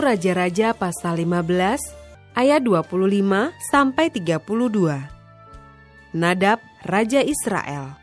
Raja-Raja 0.00 0.74
pasal 0.74 1.22
15 1.22 1.78
ayat 2.34 2.60
25 2.62 3.54
sampai 3.70 4.10
32. 4.10 5.14
Nadab 6.14 6.62
raja 6.86 7.20
Israel. 7.22 7.98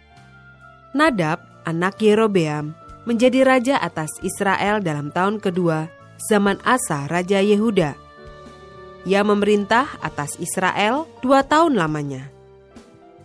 Nadab 0.92 1.40
anak 1.64 2.04
Yerobeam 2.04 2.76
menjadi 3.08 3.48
raja 3.48 3.76
atas 3.80 4.12
Israel 4.22 4.84
dalam 4.84 5.10
tahun 5.16 5.40
kedua 5.40 5.88
zaman 6.30 6.60
Asa 6.68 7.08
raja 7.08 7.40
Yehuda. 7.40 7.96
Ia 9.08 9.26
memerintah 9.26 9.90
atas 10.06 10.38
Israel 10.38 11.10
dua 11.26 11.42
tahun 11.42 11.74
lamanya. 11.74 12.30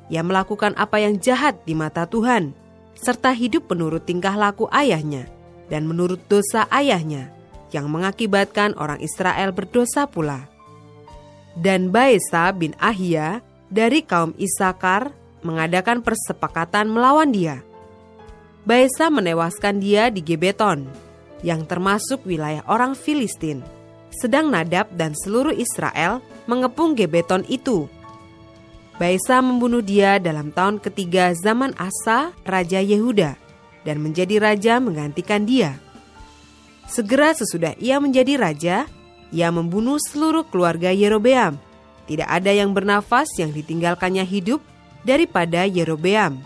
Ia 0.09 0.24
melakukan 0.24 0.73
apa 0.79 1.02
yang 1.02 1.19
jahat 1.19 1.60
di 1.66 1.77
mata 1.77 2.09
Tuhan, 2.09 2.57
serta 2.96 3.35
hidup 3.37 3.69
menurut 3.69 4.09
tingkah 4.09 4.33
laku 4.33 4.65
ayahnya 4.73 5.29
dan 5.68 5.85
menurut 5.85 6.23
dosa 6.30 6.65
ayahnya 6.73 7.35
yang 7.77 7.93
mengakibatkan 7.93 8.73
orang 8.80 8.96
Israel 9.05 9.52
berdosa 9.52 10.09
pula. 10.09 10.49
Dan 11.52 11.93
Baesa 11.93 12.49
bin 12.57 12.73
Ahia 12.80 13.45
dari 13.68 14.01
kaum 14.01 14.33
Isakar 14.41 15.13
mengadakan 15.45 16.01
persepakatan 16.01 16.88
melawan 16.88 17.29
dia. 17.29 17.60
Baesa 18.65 19.13
menewaskan 19.13 19.79
dia 19.79 20.09
di 20.09 20.24
Gebeton, 20.24 20.88
yang 21.45 21.68
termasuk 21.68 22.24
wilayah 22.24 22.65
orang 22.66 22.96
Filistin. 22.96 23.60
Sedang 24.11 24.49
Nadab 24.49 24.88
dan 24.96 25.13
seluruh 25.13 25.52
Israel 25.52 26.24
mengepung 26.49 26.96
Gebeton 26.96 27.45
itu. 27.46 27.87
Baesa 28.96 29.45
membunuh 29.45 29.85
dia 29.85 30.16
dalam 30.16 30.49
tahun 30.49 30.80
ketiga 30.80 31.37
zaman 31.37 31.77
Asa, 31.77 32.33
Raja 32.49 32.80
Yehuda, 32.80 33.37
dan 33.85 34.01
menjadi 34.01 34.40
raja 34.40 34.80
menggantikan 34.80 35.45
dia. 35.45 35.77
Segera 36.87 37.34
sesudah 37.34 37.74
ia 37.82 37.98
menjadi 37.98 38.38
raja, 38.38 38.76
ia 39.34 39.48
membunuh 39.51 39.98
seluruh 39.98 40.46
keluarga 40.46 40.95
Yerobeam. 40.95 41.59
Tidak 42.06 42.26
ada 42.30 42.54
yang 42.54 42.70
bernafas 42.70 43.26
yang 43.43 43.51
ditinggalkannya 43.51 44.23
hidup 44.23 44.62
daripada 45.02 45.66
Yerobeam, 45.66 46.38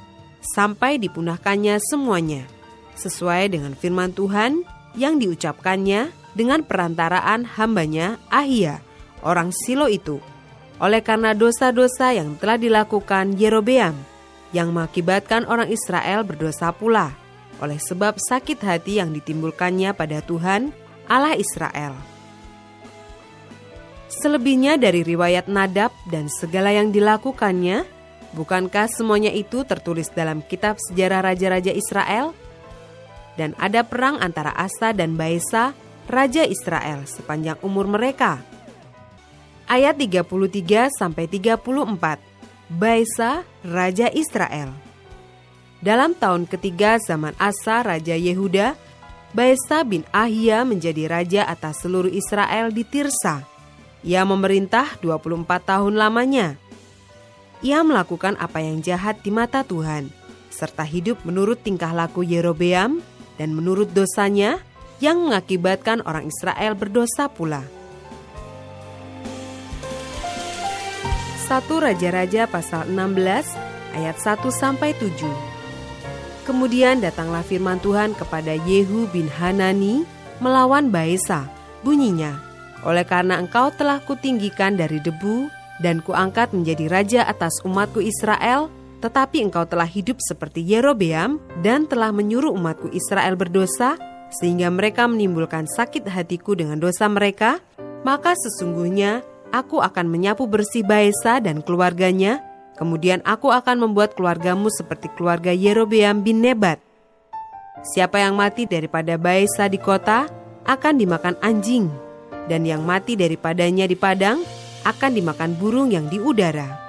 sampai 0.57 0.97
dipunahkannya 0.97 1.77
semuanya, 1.85 2.49
sesuai 2.97 3.53
dengan 3.53 3.77
firman 3.77 4.17
Tuhan 4.17 4.65
yang 4.97 5.21
diucapkannya 5.21 6.09
dengan 6.33 6.65
perantaraan 6.65 7.45
hambanya 7.45 8.17
Ahia, 8.33 8.81
orang 9.21 9.53
Silo 9.53 9.93
itu. 9.93 10.17
Oleh 10.81 11.05
karena 11.05 11.37
dosa-dosa 11.37 12.17
yang 12.17 12.41
telah 12.41 12.57
dilakukan 12.57 13.37
Yerobeam, 13.37 13.93
yang 14.57 14.73
mengakibatkan 14.73 15.45
orang 15.45 15.69
Israel 15.69 16.25
berdosa 16.25 16.73
pula 16.73 17.20
oleh 17.61 17.79
sebab 17.79 18.17
sakit 18.17 18.59
hati 18.65 18.99
yang 18.99 19.13
ditimbulkannya 19.13 19.93
pada 19.93 20.25
Tuhan, 20.25 20.73
Allah 21.07 21.37
Israel. 21.37 21.95
Selebihnya 24.11 24.75
dari 24.75 25.07
riwayat 25.07 25.47
Nadab 25.47 25.95
dan 26.11 26.27
segala 26.27 26.75
yang 26.75 26.91
dilakukannya, 26.91 27.87
bukankah 28.35 28.91
semuanya 28.91 29.31
itu 29.31 29.63
tertulis 29.63 30.11
dalam 30.11 30.43
kitab 30.43 30.83
sejarah 30.83 31.23
raja-raja 31.31 31.71
Israel? 31.71 32.35
Dan 33.39 33.55
ada 33.57 33.87
perang 33.87 34.19
antara 34.19 34.51
Asa 34.53 34.91
dan 34.91 35.15
Baesa, 35.15 35.73
raja 36.11 36.43
Israel 36.43 37.07
sepanjang 37.07 37.57
umur 37.63 37.87
mereka. 37.87 38.43
Ayat 39.71 39.95
33 39.95 40.91
sampai 40.91 41.31
34. 41.31 42.19
Baesa, 42.67 43.47
raja 43.63 44.11
Israel. 44.11 44.90
Dalam 45.81 46.13
tahun 46.13 46.45
ketiga 46.45 47.01
zaman 47.01 47.33
Asa 47.41 47.81
Raja 47.81 48.13
Yehuda, 48.13 48.77
Baesa 49.33 49.81
bin 49.81 50.05
Ahia 50.13 50.61
menjadi 50.69 51.09
raja 51.09 51.43
atas 51.49 51.81
seluruh 51.81 52.13
Israel 52.13 52.69
di 52.69 52.85
Tirsa. 52.85 53.49
Ia 54.05 54.29
memerintah 54.29 55.01
24 55.01 55.49
tahun 55.65 55.97
lamanya. 55.97 56.61
Ia 57.65 57.81
melakukan 57.81 58.37
apa 58.37 58.61
yang 58.61 58.85
jahat 58.85 59.25
di 59.25 59.33
mata 59.33 59.65
Tuhan, 59.65 60.13
serta 60.53 60.85
hidup 60.85 61.25
menurut 61.25 61.65
tingkah 61.65 61.97
laku 61.97 62.29
Yerobeam 62.29 63.01
dan 63.41 63.57
menurut 63.57 63.89
dosanya 63.97 64.61
yang 65.01 65.17
mengakibatkan 65.25 66.05
orang 66.05 66.29
Israel 66.29 66.77
berdosa 66.77 67.33
pula. 67.33 67.65
Satu 71.49 71.81
Raja-Raja 71.81 72.45
pasal 72.53 72.93
16 72.93 73.97
ayat 73.97 74.17
1 74.21 74.45
sampai 74.53 74.93
7. 74.93 75.50
Kemudian 76.49 77.05
datanglah 77.05 77.45
firman 77.45 77.79
Tuhan 77.79 78.17
kepada 78.17 78.57
Yehu 78.57 79.07
bin 79.13 79.29
Hanani 79.29 80.03
melawan 80.41 80.89
Baesa. 80.89 81.47
Bunyinya, 81.81 82.37
oleh 82.85 83.05
karena 83.05 83.41
engkau 83.41 83.73
telah 83.73 84.01
kutinggikan 84.05 84.77
dari 84.77 85.01
debu 85.01 85.49
dan 85.81 86.05
kuangkat 86.05 86.53
menjadi 86.53 86.85
raja 86.93 87.21
atas 87.25 87.61
umatku 87.65 88.05
Israel, 88.05 88.69
tetapi 89.01 89.41
engkau 89.49 89.65
telah 89.65 89.89
hidup 89.89 90.21
seperti 90.21 90.61
Yerobeam 90.61 91.41
dan 91.65 91.89
telah 91.89 92.13
menyuruh 92.13 92.53
umatku 92.53 92.93
Israel 92.93 93.37
berdosa, 93.37 93.97
sehingga 94.41 94.69
mereka 94.69 95.09
menimbulkan 95.09 95.65
sakit 95.65 96.05
hatiku 96.05 96.53
dengan 96.53 96.77
dosa 96.77 97.09
mereka, 97.09 97.65
maka 98.05 98.37
sesungguhnya 98.37 99.25
aku 99.57 99.81
akan 99.81 100.07
menyapu 100.09 100.45
bersih 100.45 100.85
Baesa 100.85 101.41
dan 101.41 101.65
keluarganya, 101.65 102.45
Kemudian 102.81 103.21
aku 103.29 103.53
akan 103.53 103.85
membuat 103.85 104.17
keluargamu 104.17 104.73
seperti 104.73 105.13
keluarga 105.13 105.53
Yerobeam 105.53 106.25
bin 106.25 106.41
Nebat. 106.41 106.81
Siapa 107.85 108.25
yang 108.25 108.41
mati 108.41 108.65
daripada 108.65 109.21
Baesa 109.21 109.69
di 109.69 109.77
kota 109.77 110.25
akan 110.65 110.97
dimakan 110.97 111.37
anjing, 111.45 111.93
dan 112.49 112.65
yang 112.65 112.81
mati 112.81 113.21
daripadanya 113.21 113.85
di 113.85 114.01
padang 114.01 114.41
akan 114.89 115.13
dimakan 115.13 115.61
burung 115.61 115.93
yang 115.93 116.09
di 116.09 116.17
udara. 116.17 116.81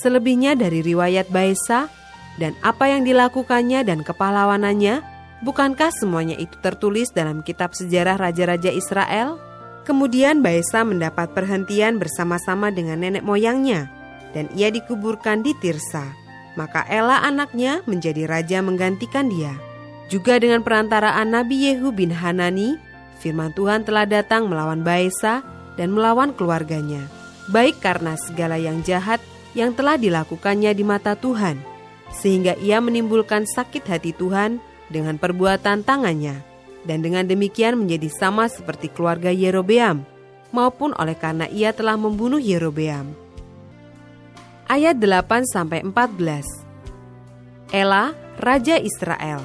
Selebihnya 0.00 0.56
dari 0.56 0.80
riwayat 0.80 1.28
Baesa 1.28 1.92
dan 2.40 2.56
apa 2.64 2.88
yang 2.88 3.04
dilakukannya 3.04 3.84
dan 3.84 4.00
kepahlawanannya, 4.00 5.04
bukankah 5.44 5.92
semuanya 5.92 6.40
itu 6.40 6.56
tertulis 6.64 7.12
dalam 7.12 7.44
kitab 7.44 7.76
sejarah 7.76 8.16
raja-raja 8.16 8.72
Israel? 8.72 9.36
Kemudian 9.84 10.40
Baesa 10.40 10.80
mendapat 10.80 11.36
perhentian 11.36 12.00
bersama-sama 12.00 12.72
dengan 12.72 13.04
nenek 13.04 13.20
moyangnya, 13.20 13.92
dan 14.32 14.48
ia 14.56 14.72
dikuburkan 14.72 15.44
di 15.44 15.52
Tirsa. 15.60 16.08
Maka 16.56 16.88
Ela 16.88 17.20
anaknya 17.20 17.84
menjadi 17.84 18.24
raja 18.24 18.64
menggantikan 18.64 19.28
dia. 19.28 19.52
Juga 20.08 20.40
dengan 20.40 20.64
perantaraan 20.64 21.28
Nabi 21.28 21.68
Yehu 21.68 21.92
bin 21.92 22.08
Hanani, 22.16 22.80
firman 23.20 23.52
Tuhan 23.52 23.84
telah 23.84 24.08
datang 24.08 24.48
melawan 24.48 24.80
Baesa 24.80 25.44
dan 25.76 25.92
melawan 25.92 26.32
keluarganya, 26.32 27.04
baik 27.52 27.76
karena 27.84 28.16
segala 28.16 28.56
yang 28.56 28.80
jahat 28.80 29.20
yang 29.52 29.76
telah 29.76 30.00
dilakukannya 30.00 30.72
di 30.72 30.84
mata 30.86 31.12
Tuhan, 31.12 31.60
sehingga 32.08 32.56
ia 32.56 32.80
menimbulkan 32.80 33.44
sakit 33.44 33.84
hati 33.84 34.16
Tuhan 34.16 34.64
dengan 34.88 35.20
perbuatan 35.20 35.84
tangannya 35.84 36.53
dan 36.84 37.00
dengan 37.04 37.24
demikian 37.24 37.80
menjadi 37.80 38.08
sama 38.12 38.48
seperti 38.48 38.92
keluarga 38.92 39.32
Yerobeam, 39.32 40.04
maupun 40.54 40.94
oleh 40.94 41.18
karena 41.18 41.50
ia 41.50 41.74
telah 41.74 41.98
membunuh 41.98 42.38
Yerobeam. 42.38 43.12
Ayat 44.70 44.96
8 44.96 45.92
14. 45.92 47.74
Ela, 47.74 48.14
raja 48.38 48.78
Israel. 48.78 49.42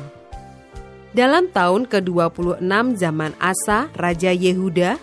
Dalam 1.10 1.50
tahun 1.50 1.90
ke-26 1.90 2.64
zaman 3.02 3.34
Asa, 3.42 3.90
raja 3.98 4.30
Yehuda, 4.30 5.02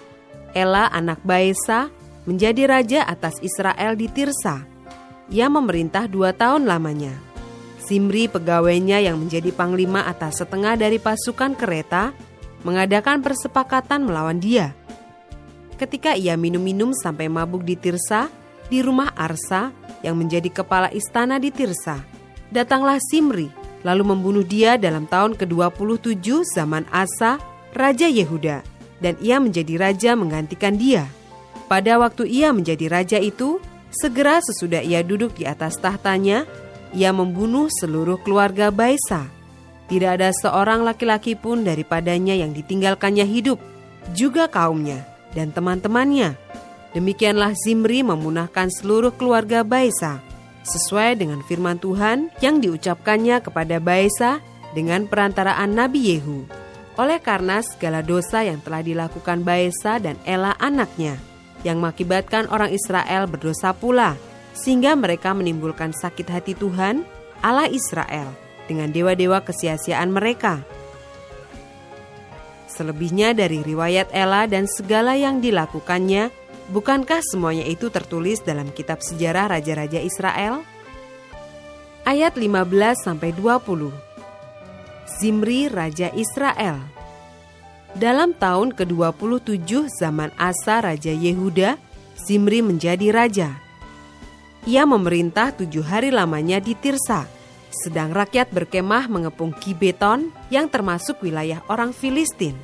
Ela 0.55 0.87
anak 0.95 1.19
Baesa 1.27 1.91
menjadi 2.25 2.63
raja 2.71 3.01
atas 3.03 3.35
Israel 3.43 3.99
di 3.99 4.07
Tirsa. 4.07 4.63
Ia 5.27 5.51
memerintah 5.51 6.07
dua 6.07 6.31
tahun 6.31 6.71
lamanya. 6.71 7.13
Simri 7.83 8.27
pegawainya 8.31 9.03
yang 9.03 9.19
menjadi 9.19 9.51
panglima 9.55 10.07
atas 10.07 10.43
setengah 10.43 10.75
dari 10.75 10.99
pasukan 10.99 11.55
kereta 11.55 12.15
mengadakan 12.63 13.21
persepakatan 13.21 14.07
melawan 14.07 14.39
dia. 14.39 14.73
Ketika 15.77 16.17
ia 16.17 16.39
minum-minum 16.41 16.97
sampai 16.97 17.29
mabuk 17.29 17.67
di 17.67 17.77
Tirsa, 17.77 18.33
di 18.73 18.81
rumah 18.81 19.13
Arsa, 19.13 19.71
yang 20.01 20.17
menjadi 20.17 20.49
kepala 20.49 20.89
istana 20.93 21.37
di 21.37 21.53
Tirsa. 21.53 22.01
Datanglah 22.49 23.03
Simri, 23.11 23.51
lalu 23.83 24.15
membunuh 24.15 24.47
dia 24.47 24.79
dalam 24.79 25.05
tahun 25.07 25.35
ke-27 25.35 26.47
zaman 26.55 26.87
Asa, 26.95 27.43
Raja 27.75 28.07
Yehuda, 28.07 28.63
dan 29.03 29.15
ia 29.21 29.37
menjadi 29.37 29.77
raja 29.77 30.17
menggantikan 30.17 30.79
dia. 30.81 31.05
Pada 31.67 31.99
waktu 31.99 32.31
ia 32.31 32.55
menjadi 32.55 32.87
raja 32.89 33.19
itu, 33.19 33.59
segera 33.91 34.41
sesudah 34.41 34.81
ia 34.81 35.03
duduk 35.03 35.35
di 35.37 35.45
atas 35.45 35.77
tahtanya, 35.77 36.47
ia 36.95 37.11
membunuh 37.11 37.67
seluruh 37.69 38.23
keluarga 38.23 38.71
Baisa. 38.71 39.36
Tidak 39.87 40.11
ada 40.19 40.35
seorang 40.35 40.83
laki-laki 40.83 41.39
pun 41.39 41.63
daripadanya 41.63 42.35
yang 42.35 42.51
ditinggalkannya 42.51 43.23
hidup, 43.23 43.63
juga 44.19 44.51
kaumnya 44.51 45.07
dan 45.31 45.55
teman-temannya. 45.55 46.35
Demikianlah 46.91 47.55
Zimri 47.55 48.03
memunahkan 48.03 48.73
seluruh 48.73 49.15
keluarga 49.15 49.63
Baisa, 49.63 50.19
sesuai 50.67 51.23
dengan 51.23 51.45
firman 51.47 51.79
Tuhan 51.79 52.35
yang 52.43 52.59
diucapkannya 52.59 53.45
kepada 53.45 53.79
Baisa 53.79 54.43
dengan 54.75 55.07
perantaraan 55.07 55.71
Nabi 55.77 56.17
Yehu. 56.17 56.49
Oleh 56.97 57.21
karena 57.21 57.61
segala 57.61 58.01
dosa 58.01 58.43
yang 58.43 58.59
telah 58.65 58.81
dilakukan 58.81 59.45
Baisa 59.45 60.01
dan 60.01 60.17
Ela 60.25 60.57
anaknya, 60.57 61.21
yang 61.63 61.79
mengakibatkan 61.79 62.49
orang 62.49 62.73
Israel 62.73 63.29
berdosa 63.29 63.77
pula, 63.77 64.17
sehingga 64.57 64.97
mereka 64.97 65.37
menimbulkan 65.37 65.93
sakit 65.93 66.27
hati 66.33 66.57
Tuhan, 66.57 67.05
Allah 67.45 67.69
Israel, 67.69 68.46
dengan 68.67 68.91
dewa-dewa 68.91 69.43
kesia-siaan 69.43 70.11
mereka. 70.13 70.63
Selebihnya 72.69 73.33
dari 73.33 73.65
riwayat 73.65 74.13
Ela 74.13 74.45
dan 74.45 74.69
segala 74.69 75.17
yang 75.17 75.41
dilakukannya, 75.41 76.29
Bukankah 76.67 77.23
semuanya 77.23 77.63
itu 77.63 77.95
tertulis 77.95 78.43
dalam 78.43 78.75
kitab 78.75 78.99
sejarah 78.99 79.55
raja-raja 79.55 80.03
Israel? 80.03 80.67
Ayat 82.03 82.35
15 82.35 83.07
sampai 83.07 83.31
20. 83.39 83.95
Zimri 85.07 85.71
raja 85.71 86.11
Israel. 86.11 86.83
Dalam 87.95 88.35
tahun 88.35 88.75
ke-27 88.75 89.95
zaman 89.95 90.35
Asa 90.35 90.83
raja 90.83 91.15
Yehuda, 91.15 91.79
Zimri 92.19 92.67
menjadi 92.67 93.15
raja. 93.15 93.51
Ia 94.67 94.83
memerintah 94.83 95.55
tujuh 95.55 95.87
hari 95.87 96.11
lamanya 96.11 96.59
di 96.59 96.75
Tirsa, 96.75 97.31
sedang 97.77 98.09
rakyat 98.17 98.49
berkemah 98.49 99.05
mengepung 99.13 99.53
Gibeton 99.61 100.33
yang 100.49 100.73
termasuk 100.73 101.21
wilayah 101.21 101.61
orang 101.69 101.93
Filistin. 101.93 102.57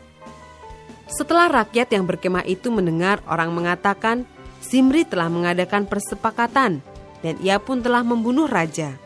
Setelah 1.12 1.62
rakyat 1.62 1.93
yang 1.93 2.09
berkemah 2.09 2.49
itu 2.49 2.73
mendengar 2.73 3.20
orang 3.29 3.53
mengatakan 3.53 4.25
Simri 4.64 5.05
telah 5.05 5.29
mengadakan 5.29 5.85
persepakatan 5.85 6.81
dan 7.20 7.35
ia 7.44 7.61
pun 7.61 7.85
telah 7.85 8.00
membunuh 8.00 8.49
raja. 8.49 8.97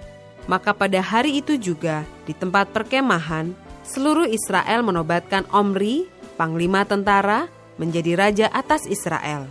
Maka 0.47 0.71
pada 0.71 1.03
hari 1.03 1.43
itu 1.43 1.59
juga 1.59 2.07
di 2.23 2.31
tempat 2.31 2.71
perkemahan 2.71 3.51
seluruh 3.83 4.31
Israel 4.31 4.87
menobatkan 4.87 5.43
Omri, 5.51 6.07
panglima 6.39 6.87
tentara, 6.87 7.51
menjadi 7.83 8.15
raja 8.15 8.47
atas 8.55 8.87
Israel. 8.87 9.51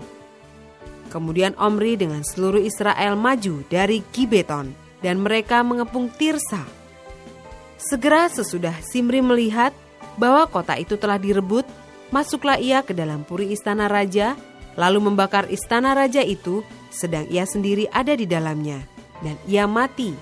Kemudian 1.12 1.52
Omri 1.60 2.00
dengan 2.00 2.24
seluruh 2.24 2.64
Israel 2.64 3.20
maju 3.20 3.60
dari 3.68 4.00
Gibeton 4.16 4.85
dan 5.06 5.22
mereka 5.22 5.62
mengepung 5.62 6.10
Tirsa. 6.10 6.66
Segera 7.78 8.26
sesudah 8.26 8.74
Simri 8.82 9.22
melihat 9.22 9.70
bahwa 10.18 10.50
kota 10.50 10.74
itu 10.82 10.98
telah 10.98 11.22
direbut 11.22 11.70
Masuklah 12.14 12.62
ia 12.62 12.86
ke 12.86 12.94
dalam 12.94 13.26
puri 13.26 13.52
istana 13.52 13.90
raja, 13.90 14.38
lalu 14.78 15.10
membakar 15.10 15.50
istana 15.50 15.98
raja 15.98 16.22
itu, 16.22 16.62
sedang 16.94 17.26
ia 17.34 17.50
sendiri 17.50 17.90
ada 17.90 18.14
di 18.14 18.30
dalamnya, 18.30 18.86
dan 19.26 19.36
ia 19.50 19.66
mati. 19.66 20.14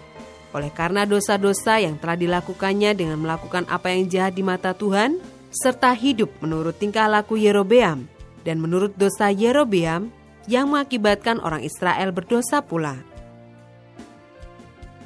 Oleh 0.57 0.71
karena 0.71 1.03
dosa-dosa 1.03 1.81
yang 1.81 2.01
telah 2.01 2.17
dilakukannya 2.17 2.97
dengan 2.97 3.21
melakukan 3.21 3.67
apa 3.67 3.93
yang 3.93 4.09
jahat 4.09 4.33
di 4.33 4.41
mata 4.41 4.71
Tuhan, 4.71 5.21
serta 5.53 5.91
hidup 5.93 6.33
menurut 6.39 6.77
tingkah 6.81 7.09
laku 7.09 7.37
Yerobeam, 7.37 8.09
dan 8.41 8.57
menurut 8.57 8.95
dosa 8.95 9.29
Yerobeam 9.29 10.09
yang 10.49 10.73
mengakibatkan 10.73 11.37
orang 11.45 11.61
Israel 11.61 12.09
berdosa 12.09 12.63
pula. 12.63 13.12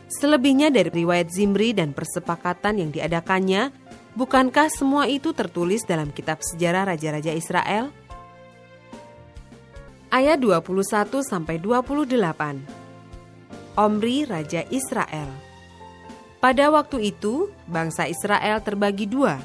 Selebihnya 0.07 0.71
dari 0.71 0.87
riwayat 0.87 1.29
Zimri 1.31 1.75
dan 1.75 1.91
persepakatan 1.91 2.79
yang 2.79 2.89
diadakannya, 2.95 3.87
Bukankah 4.17 4.73
semua 4.73 5.05
itu 5.05 5.29
tertulis 5.29 5.85
dalam 5.85 6.09
kitab 6.09 6.41
sejarah 6.41 6.89
raja-raja 6.89 7.37
Israel? 7.37 7.93
Ayat 10.09 10.41
21 10.41 11.21
sampai 11.21 11.61
28. 11.61 12.17
Omri 13.77 14.25
raja 14.25 14.65
Israel. 14.73 15.29
Pada 16.41 16.73
waktu 16.73 17.13
itu, 17.13 17.53
bangsa 17.69 18.09
Israel 18.09 18.57
terbagi 18.65 19.05
dua. 19.05 19.37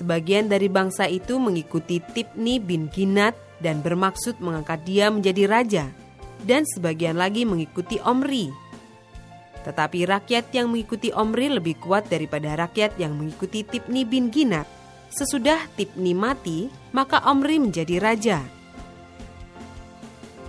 Sebagian 0.00 0.48
dari 0.48 0.72
bangsa 0.72 1.04
itu 1.04 1.36
mengikuti 1.36 2.00
Tipni 2.00 2.56
bin 2.56 2.88
Ginat 2.88 3.36
dan 3.60 3.84
bermaksud 3.84 4.40
mengangkat 4.40 4.80
dia 4.88 5.12
menjadi 5.12 5.44
raja, 5.44 5.84
dan 6.48 6.64
sebagian 6.64 7.20
lagi 7.20 7.44
mengikuti 7.44 8.00
Omri 8.00 8.61
tetapi 9.62 10.06
rakyat 10.06 10.50
yang 10.50 10.70
mengikuti 10.70 11.14
Omri 11.14 11.46
lebih 11.50 11.78
kuat 11.78 12.10
daripada 12.10 12.54
rakyat 12.58 12.98
yang 12.98 13.14
mengikuti 13.14 13.62
Tipni 13.62 14.02
bin 14.02 14.28
Ginat. 14.28 14.66
Sesudah 15.12 15.70
Tipni 15.78 16.16
mati, 16.16 16.66
maka 16.90 17.22
Omri 17.30 17.62
menjadi 17.62 18.02
raja. 18.02 18.38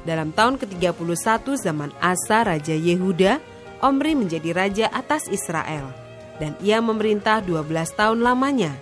Dalam 0.03 0.35
tahun 0.35 0.59
ke-31 0.59 1.63
zaman 1.63 1.91
Asa 2.03 2.43
Raja 2.43 2.75
Yehuda, 2.75 3.39
Omri 3.79 4.15
menjadi 4.19 4.51
raja 4.51 4.85
atas 4.91 5.27
Israel, 5.31 5.91
dan 6.39 6.55
ia 6.59 6.83
memerintah 6.83 7.39
12 7.39 7.67
tahun 7.95 8.19
lamanya. 8.19 8.75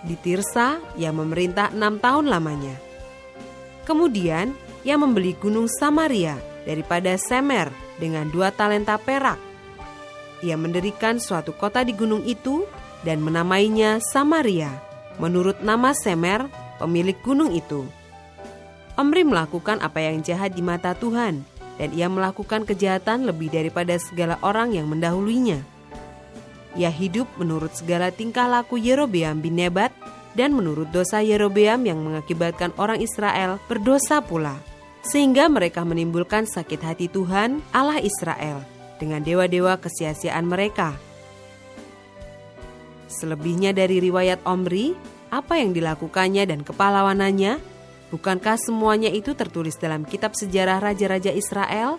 Di 0.00 0.16
Tirsa, 0.16 0.80
ia 0.96 1.12
memerintah 1.12 1.72
enam 1.72 2.00
tahun 2.00 2.28
lamanya. 2.28 2.76
Kemudian, 3.84 4.56
ia 4.80 4.96
membeli 4.96 5.36
gunung 5.36 5.68
Samaria 5.68 6.40
daripada 6.64 7.16
Semer 7.20 7.68
dengan 8.00 8.32
dua 8.32 8.48
talenta 8.48 8.96
perak. 8.96 9.36
Ia 10.40 10.56
mendirikan 10.56 11.20
suatu 11.20 11.52
kota 11.52 11.84
di 11.84 11.92
gunung 11.92 12.24
itu 12.24 12.64
dan 13.04 13.20
menamainya 13.20 14.00
Samaria, 14.00 14.72
menurut 15.20 15.60
nama 15.60 15.92
Semer, 15.92 16.48
pemilik 16.80 17.16
gunung 17.20 17.52
itu. 17.52 17.84
Omri 18.96 19.24
melakukan 19.24 19.84
apa 19.84 20.00
yang 20.00 20.24
jahat 20.24 20.56
di 20.56 20.64
mata 20.64 20.96
Tuhan, 20.96 21.44
dan 21.76 21.88
ia 21.92 22.08
melakukan 22.08 22.64
kejahatan 22.64 23.28
lebih 23.28 23.52
daripada 23.52 23.96
segala 24.00 24.40
orang 24.40 24.72
yang 24.72 24.88
mendahulunya. 24.88 25.60
Ia 26.76 26.88
hidup 26.88 27.28
menurut 27.36 27.76
segala 27.76 28.08
tingkah 28.08 28.48
laku 28.48 28.80
Yerobeam 28.80 29.44
bin 29.44 29.60
Nebat 29.60 29.92
dan 30.38 30.54
menurut 30.54 30.88
dosa 30.94 31.20
Yerobeam 31.20 31.82
yang 31.84 32.00
mengakibatkan 32.00 32.70
orang 32.78 33.02
Israel 33.02 33.58
berdosa 33.66 34.22
pula 34.22 34.69
sehingga 35.00 35.48
mereka 35.48 35.80
menimbulkan 35.84 36.44
sakit 36.44 36.80
hati 36.84 37.06
Tuhan 37.08 37.64
Allah 37.72 38.00
Israel 38.04 38.60
dengan 39.00 39.24
dewa-dewa 39.24 39.80
kesia-siaan 39.80 40.44
mereka. 40.44 40.92
Selebihnya 43.08 43.72
dari 43.72 43.98
riwayat 43.98 44.44
Omri, 44.44 44.94
apa 45.32 45.58
yang 45.58 45.72
dilakukannya 45.72 46.44
dan 46.46 46.60
kepalawanannya, 46.62 47.58
bukankah 48.12 48.60
semuanya 48.60 49.08
itu 49.10 49.32
tertulis 49.34 49.74
dalam 49.80 50.04
kitab 50.04 50.36
sejarah 50.36 50.78
Raja-Raja 50.78 51.32
Israel? 51.34 51.98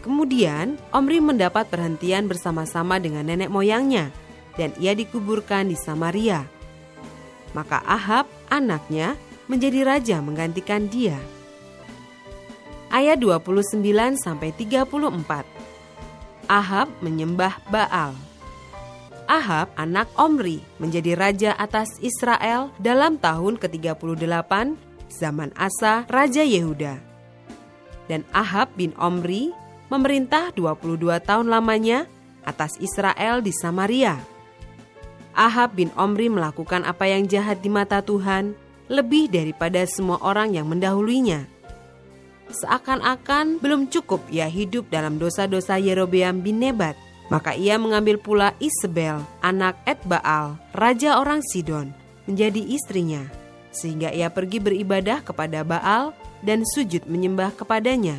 Kemudian, 0.00 0.78
Omri 0.94 1.20
mendapat 1.20 1.68
perhentian 1.68 2.30
bersama-sama 2.30 2.96
dengan 3.02 3.26
nenek 3.26 3.50
moyangnya, 3.52 4.08
dan 4.56 4.72
ia 4.80 4.96
dikuburkan 4.96 5.68
di 5.68 5.76
Samaria. 5.76 6.46
Maka 7.52 7.82
Ahab, 7.84 8.30
anaknya, 8.48 9.18
menjadi 9.50 9.84
raja 9.84 10.16
menggantikan 10.20 10.88
dia 10.92 11.16
ayat 12.88 13.20
29 13.20 13.84
sampai 14.16 14.50
34. 14.52 15.44
Ahab 16.48 16.88
menyembah 17.04 17.60
Baal. 17.68 18.16
Ahab, 19.28 19.68
anak 19.76 20.08
Omri, 20.16 20.64
menjadi 20.80 21.12
raja 21.12 21.50
atas 21.52 22.00
Israel 22.00 22.72
dalam 22.80 23.20
tahun 23.20 23.60
ke-38 23.60 24.52
zaman 25.12 25.52
Asa, 25.52 26.08
Raja 26.08 26.40
Yehuda. 26.40 26.96
Dan 28.08 28.24
Ahab 28.32 28.72
bin 28.72 28.96
Omri 28.96 29.52
memerintah 29.92 30.56
22 30.56 31.20
tahun 31.20 31.52
lamanya 31.52 32.08
atas 32.48 32.80
Israel 32.80 33.44
di 33.44 33.52
Samaria. 33.52 34.16
Ahab 35.36 35.76
bin 35.76 35.92
Omri 35.92 36.32
melakukan 36.32 36.88
apa 36.88 37.04
yang 37.04 37.28
jahat 37.28 37.60
di 37.60 37.68
mata 37.68 38.00
Tuhan 38.00 38.56
lebih 38.88 39.28
daripada 39.28 39.84
semua 39.84 40.16
orang 40.24 40.56
yang 40.56 40.64
mendahulunya 40.64 41.57
Seakan-akan 42.48 43.60
belum 43.60 43.92
cukup 43.92 44.24
ia 44.32 44.48
hidup 44.48 44.88
dalam 44.88 45.20
dosa-dosa 45.20 45.76
Yerobeam 45.76 46.40
bin 46.40 46.64
Nebat. 46.64 46.96
Maka 47.28 47.52
ia 47.52 47.76
mengambil 47.76 48.16
pula 48.16 48.56
Isabel, 48.56 49.20
anak 49.44 49.76
Edbaal, 49.84 50.56
raja 50.72 51.20
orang 51.20 51.44
Sidon, 51.44 51.92
menjadi 52.24 52.56
istrinya. 52.64 53.28
Sehingga 53.68 54.08
ia 54.08 54.32
pergi 54.32 54.64
beribadah 54.64 55.20
kepada 55.20 55.60
Baal 55.60 56.16
dan 56.40 56.64
sujud 56.64 57.04
menyembah 57.04 57.52
kepadanya. 57.52 58.16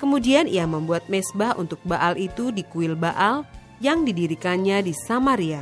Kemudian 0.00 0.48
ia 0.48 0.64
membuat 0.64 1.12
mesbah 1.12 1.52
untuk 1.60 1.84
Baal 1.84 2.16
itu 2.16 2.48
di 2.48 2.64
kuil 2.64 2.96
Baal 2.96 3.44
yang 3.84 4.08
didirikannya 4.08 4.88
di 4.88 4.96
Samaria. 4.96 5.60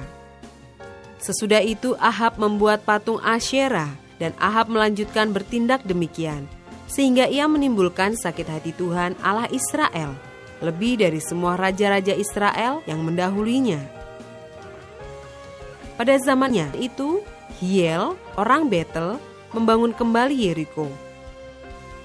Sesudah 1.19 1.67
itu 1.67 1.99
Ahab 1.99 2.39
membuat 2.39 2.87
patung 2.87 3.19
Asyera 3.27 3.91
dan 4.23 4.39
Ahab 4.39 4.71
melanjutkan 4.71 5.35
bertindak 5.35 5.83
demikian 5.83 6.47
sehingga 6.91 7.31
ia 7.31 7.47
menimbulkan 7.47 8.19
sakit 8.19 8.51
hati 8.51 8.75
Tuhan 8.75 9.15
Allah 9.23 9.47
Israel 9.55 10.19
lebih 10.59 11.01
dari 11.01 11.23
semua 11.23 11.57
raja-raja 11.57 12.13
Israel 12.13 12.85
yang 12.85 13.01
mendahulinya. 13.01 13.81
Pada 15.97 16.19
zamannya 16.21 16.69
itu, 16.77 17.25
Hiel, 17.63 18.19
orang 18.37 18.69
Betel, 18.69 19.17
membangun 19.57 19.97
kembali 19.97 20.37
Yeriko 20.37 21.11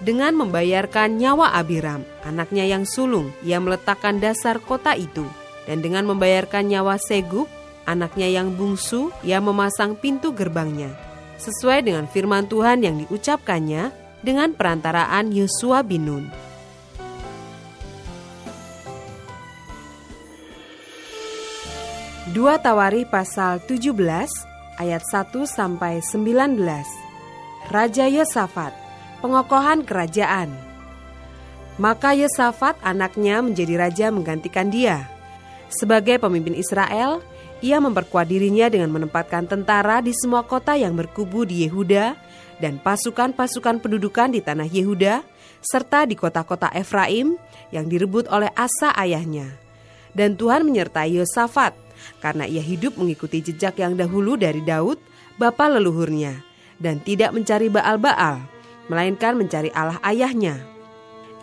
dengan 0.04 0.36
membayarkan 0.36 1.16
nyawa 1.16 1.56
Abiram, 1.56 2.04
anaknya 2.28 2.68
yang 2.68 2.84
sulung, 2.84 3.32
ia 3.48 3.64
meletakkan 3.64 4.20
dasar 4.20 4.60
kota 4.60 4.92
itu. 4.92 5.24
Dan 5.66 5.80
dengan 5.82 6.04
membayarkan 6.06 6.68
nyawa 6.68 7.00
Segub, 7.00 7.48
anaknya 7.88 8.28
yang 8.28 8.54
bungsu, 8.54 9.10
ia 9.24 9.40
memasang 9.40 9.96
pintu 9.96 10.36
gerbangnya. 10.36 10.92
Sesuai 11.40 11.88
dengan 11.88 12.06
firman 12.12 12.46
Tuhan 12.52 12.84
yang 12.84 13.00
diucapkannya 13.02 14.05
dengan 14.26 14.58
perantaraan 14.58 15.30
Yosua 15.30 15.86
bin 15.86 16.10
Nun. 16.10 16.26
Dua 22.34 22.58
Tawari 22.58 23.06
pasal 23.06 23.62
17 23.70 23.94
ayat 24.82 25.04
1 25.06 25.30
sampai 25.46 26.02
19. 26.02 26.58
Raja 27.70 28.06
Yosafat 28.10 28.74
pengokohan 29.26 29.82
kerajaan. 29.82 30.54
Maka 31.82 32.14
Yesafat 32.14 32.78
anaknya 32.86 33.42
menjadi 33.42 33.74
raja 33.76 34.08
menggantikan 34.14 34.70
dia. 34.70 35.10
Sebagai 35.68 36.22
pemimpin 36.22 36.56
Israel, 36.56 37.20
ia 37.60 37.82
memperkuat 37.82 38.30
dirinya 38.30 38.70
dengan 38.70 38.94
menempatkan 38.94 39.50
tentara 39.50 40.00
di 40.00 40.14
semua 40.14 40.46
kota 40.46 40.78
yang 40.78 40.94
berkubu 40.96 41.44
di 41.44 41.68
Yehuda 41.68 42.16
dan 42.60 42.80
pasukan-pasukan 42.80 43.84
pendudukan 43.84 44.32
di 44.32 44.40
tanah 44.40 44.68
Yehuda 44.68 45.24
serta 45.66 46.06
di 46.06 46.14
kota-kota 46.14 46.72
Efraim 46.72 47.36
yang 47.74 47.90
direbut 47.90 48.30
oleh 48.30 48.52
Asa 48.54 48.94
ayahnya. 48.96 49.50
Dan 50.16 50.40
Tuhan 50.40 50.64
menyertai 50.64 51.20
Yosafat 51.20 51.76
karena 52.24 52.48
ia 52.48 52.64
hidup 52.64 52.96
mengikuti 52.96 53.44
jejak 53.44 53.80
yang 53.82 54.00
dahulu 54.00 54.40
dari 54.40 54.64
Daud, 54.64 55.02
bapa 55.36 55.68
leluhurnya, 55.68 56.40
dan 56.80 57.04
tidak 57.04 57.36
mencari 57.36 57.68
Baal-Baal 57.68 58.56
melainkan 58.88 59.34
mencari 59.36 59.74
Allah 59.74 59.98
ayahnya. 60.06 60.62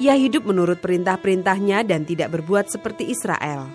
Ia 0.01 0.17
hidup 0.17 0.49
menurut 0.49 0.81
perintah-perintahnya 0.81 1.85
dan 1.85 2.09
tidak 2.09 2.33
berbuat 2.33 2.73
seperti 2.73 3.13
Israel. 3.13 3.69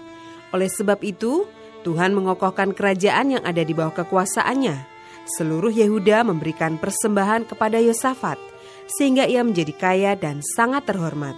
Oleh 0.51 0.67
sebab 0.71 0.99
itu, 1.05 1.45
Tuhan 1.85 2.11
mengokohkan 2.11 2.73
kerajaan 2.73 3.37
yang 3.37 3.43
ada 3.45 3.61
di 3.61 3.71
bawah 3.71 3.93
kekuasaannya. 3.95 4.96
Seluruh 5.27 5.75
Yehuda 5.75 6.23
memberikan 6.23 6.79
persembahan 6.79 7.51
kepada 7.51 7.83
Yosafat, 7.83 8.39
sehingga 8.87 9.27
ia 9.27 9.43
menjadi 9.43 9.73
kaya 9.75 10.11
dan 10.15 10.39
sangat 10.39 10.87
terhormat. 10.87 11.35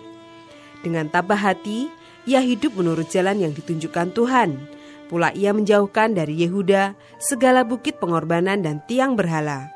Dengan 0.86 1.10
tabah 1.10 1.41
hati, 1.41 1.89
ia 2.29 2.38
hidup 2.38 2.77
menurut 2.77 3.10
jalan 3.10 3.41
yang 3.41 3.53
ditunjukkan 3.58 4.13
Tuhan. 4.13 4.69
Pula 5.10 5.34
ia 5.34 5.50
menjauhkan 5.58 6.13
dari 6.13 6.38
Yehuda 6.46 6.93
segala 7.17 7.65
bukit 7.65 7.98
pengorbanan 7.98 8.62
dan 8.62 8.77
tiang 8.86 9.17
berhala. 9.17 9.74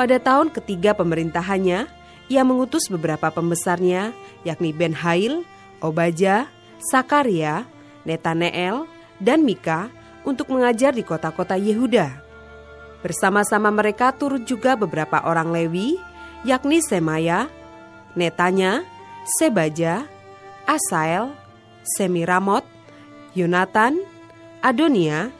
Pada 0.00 0.16
tahun 0.16 0.48
ketiga 0.56 0.96
pemerintahannya, 0.96 1.84
ia 2.32 2.42
mengutus 2.48 2.88
beberapa 2.88 3.28
pembesarnya, 3.28 4.16
yakni 4.48 4.72
Ben 4.72 4.96
Hail, 4.96 5.44
Obaja, 5.84 6.48
Sakaria, 6.80 7.68
Netaneel, 8.08 8.88
dan 9.20 9.44
Mika 9.44 9.92
untuk 10.26 10.52
mengajar 10.52 10.92
di 10.92 11.02
kota-kota 11.04 11.56
Yehuda. 11.56 12.22
Bersama-sama 13.00 13.72
mereka 13.72 14.12
turut 14.12 14.44
juga 14.44 14.76
beberapa 14.76 15.24
orang 15.24 15.48
Lewi, 15.52 15.96
yakni 16.44 16.84
Semaya, 16.84 17.48
Netanya, 18.12 18.84
Sebaja, 19.40 20.04
Asael, 20.68 21.32
Semiramot, 21.96 22.64
Yonatan, 23.32 24.00
Adonia, 24.60 25.32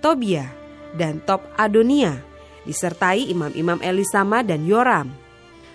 Tobia, 0.00 0.48
dan 0.96 1.20
Top 1.24 1.44
Adonia 1.56 2.32
disertai 2.62 3.26
imam-imam 3.30 3.78
Elisama 3.82 4.40
dan 4.46 4.62
Yoram. 4.64 5.10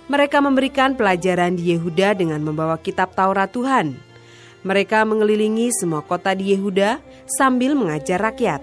Mereka 0.07 0.39
memberikan 0.39 0.95
pelajaran 0.95 1.59
di 1.59 1.75
Yehuda 1.75 2.15
dengan 2.15 2.39
membawa 2.39 2.79
kitab 2.79 3.11
Taurat 3.11 3.51
Tuhan. 3.51 3.99
Mereka 4.67 5.07
mengelilingi 5.07 5.71
semua 5.71 6.03
kota 6.03 6.35
di 6.35 6.51
Yehuda 6.51 6.99
sambil 7.23 7.71
mengajar 7.71 8.19
rakyat. 8.19 8.59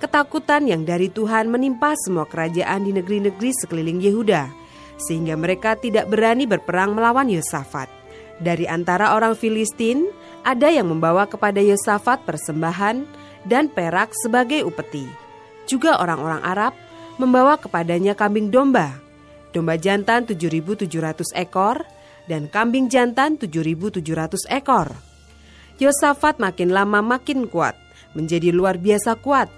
Ketakutan 0.00 0.64
yang 0.64 0.88
dari 0.88 1.12
Tuhan 1.12 1.52
menimpa 1.52 1.92
semua 2.00 2.24
kerajaan 2.24 2.88
di 2.88 2.96
negeri-negeri 2.96 3.52
sekeliling 3.52 4.00
Yehuda, 4.00 4.48
sehingga 4.96 5.36
mereka 5.36 5.76
tidak 5.76 6.08
berani 6.08 6.48
berperang 6.48 6.96
melawan 6.96 7.28
Yosafat. 7.28 7.92
Dari 8.40 8.64
antara 8.64 9.12
orang 9.12 9.36
Filistin, 9.36 10.08
ada 10.42 10.72
yang 10.72 10.88
membawa 10.88 11.28
kepada 11.28 11.60
Yosafat 11.60 12.24
persembahan 12.24 13.04
dan 13.44 13.68
perak 13.70 14.10
sebagai 14.16 14.64
upeti 14.64 15.22
juga 15.66 15.98
orang-orang 15.98 16.42
Arab 16.42 16.72
membawa 17.16 17.56
kepadanya 17.56 18.12
kambing 18.12 18.50
domba, 18.50 18.98
domba 19.56 19.78
jantan 19.78 20.26
7.700 20.26 21.32
ekor, 21.38 21.86
dan 22.32 22.48
kambing 22.48 22.88
jantan 22.88 23.36
7.700 23.36 24.48
ekor. 24.48 24.88
Yosafat 25.76 26.40
makin 26.40 26.72
lama 26.72 27.04
makin 27.04 27.44
kuat, 27.44 27.76
menjadi 28.16 28.48
luar 28.48 28.80
biasa 28.80 29.20
kuat. 29.20 29.52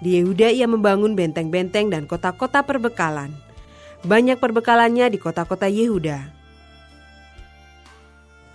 Di 0.00 0.16
Yehuda 0.16 0.48
ia 0.48 0.64
membangun 0.64 1.12
benteng-benteng 1.12 1.92
dan 1.92 2.08
kota-kota 2.08 2.64
perbekalan. 2.64 3.28
Banyak 4.08 4.40
perbekalannya 4.40 5.12
di 5.12 5.18
kota-kota 5.20 5.68
Yehuda. 5.68 6.32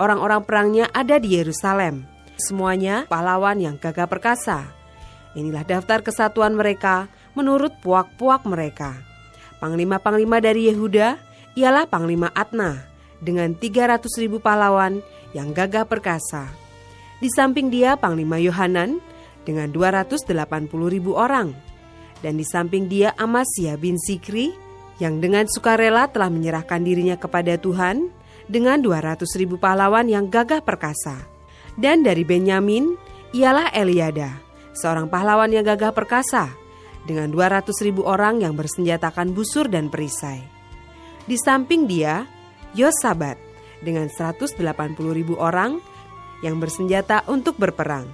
Orang-orang 0.01 0.41
perangnya 0.48 0.86
ada 0.89 1.22
di 1.22 1.38
Yerusalem. 1.38 2.10
Semuanya 2.39 3.05
pahlawan 3.05 3.62
yang 3.62 3.77
gagah 3.77 4.10
perkasa. 4.10 4.65
Inilah 5.38 5.62
daftar 5.67 6.01
kesatuan 6.01 6.57
mereka 6.57 7.12
menurut 7.38 7.75
puak-puak 7.83 8.48
mereka. 8.50 8.98
Panglima-panglima 9.60 10.39
dari 10.39 10.72
Yehuda 10.72 11.19
ialah 11.60 11.86
Panglima 11.86 12.31
Atna 12.31 12.92
dengan 13.24 13.56
300 13.56 14.03
ribu 14.20 14.44
pahlawan 14.44 15.00
yang 15.32 15.56
gagah 15.56 15.88
perkasa. 15.88 16.51
Di 17.24 17.32
samping 17.32 17.72
dia 17.72 17.96
Panglima 17.96 18.36
Yohanan 18.38 19.00
dengan 19.48 19.72
280 19.72 20.27
ribu 20.92 21.15
orang. 21.15 21.56
Dan 22.20 22.39
di 22.39 22.44
samping 22.48 22.88
dia 22.92 23.15
Amasya 23.15 23.80
bin 23.80 23.96
Sikri 24.00 24.51
yang 25.00 25.20
dengan 25.20 25.48
sukarela 25.48 26.08
telah 26.12 26.32
menyerahkan 26.32 26.80
dirinya 26.84 27.15
kepada 27.20 27.56
Tuhan 27.60 28.12
dengan 28.48 28.80
200 28.80 29.24
ribu 29.39 29.56
pahlawan 29.60 30.08
yang 30.08 30.27
gagah 30.27 30.63
perkasa. 30.63 31.20
Dan 31.80 32.03
dari 32.03 32.24
Benyamin 32.27 32.96
ialah 33.34 33.72
Eliada 33.74 34.44
seorang 34.75 35.08
pahlawan 35.08 35.50
yang 35.53 35.65
gagah 35.65 35.94
perkasa 35.94 36.50
dengan 37.06 37.30
200 37.30 37.70
ribu 37.86 38.03
orang 38.03 38.42
yang 38.42 38.58
bersenjatakan 38.58 39.32
busur 39.32 39.70
dan 39.70 39.88
perisai. 39.88 40.44
Di 41.24 41.39
samping 41.39 41.88
dia, 41.88 42.27
Yosabat 42.74 43.38
dengan 43.82 44.10
180 44.10 44.58
ribu 45.13 45.38
orang 45.38 45.77
yang 46.42 46.60
bersenjata 46.60 47.24
untuk 47.30 47.56
berperang. 47.56 48.06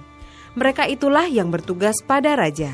Mereka 0.54 0.86
itulah 0.90 1.26
yang 1.26 1.48
bertugas 1.48 1.98
pada 2.02 2.34
raja. 2.34 2.70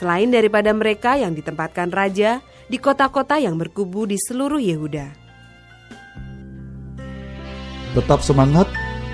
Selain 0.00 0.30
daripada 0.30 0.74
mereka 0.74 1.14
yang 1.14 1.34
ditempatkan 1.34 1.94
raja 1.94 2.42
di 2.66 2.78
kota-kota 2.80 3.38
yang 3.38 3.54
berkubu 3.54 4.08
di 4.08 4.18
seluruh 4.18 4.58
Yehuda. 4.58 5.06
Tetap 7.94 8.26
semangat, 8.26 8.66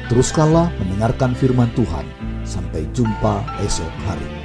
teruskanlah 0.09 0.73
mendengarkan 0.81 1.37
firman 1.37 1.69
Tuhan 1.77 2.09
Sampai 2.51 2.89
jumpa 2.97 3.45
esok 3.63 3.93
hari. 4.09 4.40